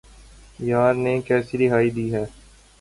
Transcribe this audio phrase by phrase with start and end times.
[0.59, 2.25] یار نے کیسی رہائی دی ہے